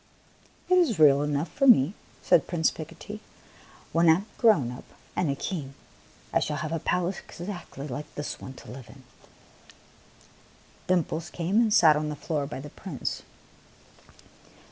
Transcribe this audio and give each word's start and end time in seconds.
''It 0.67 0.79
is 0.79 0.97
real 0.97 1.21
enough 1.21 1.49
for 1.51 1.67
me," 1.67 1.93
said 2.23 2.47
Prince 2.47 2.71
Pico 2.71 2.95
tee. 2.97 3.19
"When 3.91 4.09
I 4.09 4.13
am 4.13 4.25
grown 4.39 4.71
up 4.71 4.85
and 5.15 5.29
a 5.29 5.35
king, 5.35 5.75
I 6.33 6.39
shall 6.39 6.57
have 6.57 6.71
a 6.71 6.79
palace 6.79 7.19
exactly 7.19 7.87
like 7.87 8.15
this 8.15 8.33
to 8.33 8.47
live 8.71 8.89
in." 8.89 9.03
Dimples 10.87 11.29
came 11.29 11.57
and 11.57 11.71
sat 11.71 11.95
on 11.95 12.09
the 12.09 12.15
floor 12.15 12.47
by 12.47 12.59
the 12.59 12.71
Prince. 12.71 13.21